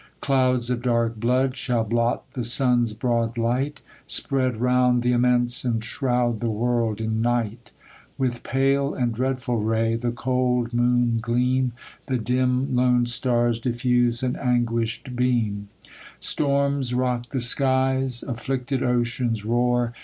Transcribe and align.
Clouds 0.19 0.71
of 0.71 0.81
dark 0.81 1.19
blood 1.19 1.55
shall 1.55 1.83
blot 1.83 2.31
the 2.31 2.43
sun's 2.43 2.91
broad 2.91 3.37
light, 3.37 3.81
Spread 4.07 4.59
round 4.59 5.03
th' 5.03 5.13
immense, 5.13 5.63
and 5.63 5.83
shroud 5.83 6.39
the 6.39 6.47
Avorld 6.49 6.99
in 6.99 7.21
night; 7.21 7.71
With 8.17 8.41
pale 8.41 8.95
and 8.95 9.13
dreadful 9.13 9.57
ray, 9.61 9.95
the 9.95 10.11
cold 10.11 10.73
moon 10.73 11.19
gleam; 11.21 11.73
The 12.07 12.17
dim, 12.17 12.75
lone 12.75 13.05
stars 13.05 13.59
diffuse 13.59 14.23
an 14.23 14.37
anguish'd 14.37 15.15
beam; 15.15 15.69
Storms 16.19 16.95
rock 16.95 17.29
the 17.29 17.39
skies; 17.39 18.23
afflicted 18.23 18.81
oceans 18.81 19.45
roar. 19.45 19.93